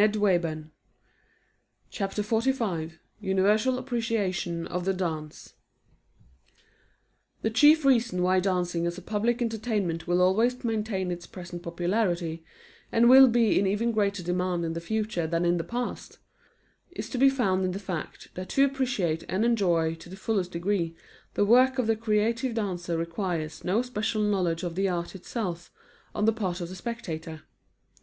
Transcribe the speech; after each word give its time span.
[Illustration: 0.00 0.70
NW] 1.92 2.92
UNIVERSAL 3.20 3.78
APPRECIATION 3.78 4.66
OF 4.68 4.86
THE 4.86 4.94
DANCE 4.94 5.52
The 7.42 7.50
chief 7.50 7.84
reason 7.84 8.22
why 8.22 8.40
dancing 8.40 8.86
as 8.86 8.96
a 8.96 9.02
public 9.02 9.42
entertainment 9.42 10.06
will 10.06 10.22
always 10.22 10.64
maintain 10.64 11.10
its 11.10 11.26
present 11.26 11.62
popularity, 11.62 12.42
and 12.90 13.10
will 13.10 13.28
be 13.28 13.60
in 13.60 13.66
even 13.66 13.92
greater 13.92 14.22
demand 14.22 14.64
in 14.64 14.72
the 14.72 14.80
future 14.80 15.26
than 15.26 15.44
in 15.44 15.58
the 15.58 15.64
past, 15.64 16.16
is 16.92 17.10
to 17.10 17.18
be 17.18 17.28
found 17.28 17.62
in 17.66 17.72
the 17.72 17.78
fact 17.78 18.30
that 18.36 18.48
to 18.48 18.64
appreciate 18.64 19.24
and 19.28 19.44
enjoy 19.44 19.94
to 19.96 20.08
the 20.08 20.16
fullest 20.16 20.52
degree 20.52 20.96
the 21.34 21.44
work 21.44 21.78
of 21.78 21.86
the 21.86 21.94
creative 21.94 22.54
dancer 22.54 22.96
requires 22.96 23.64
no 23.64 23.82
special 23.82 24.22
knowledge 24.22 24.62
of 24.62 24.76
the 24.76 24.88
art 24.88 25.14
itself 25.14 25.70
on 26.14 26.24
the 26.24 26.32
part 26.32 26.62
of 26.62 26.70
the 26.70 26.74
spectator. 26.74 27.42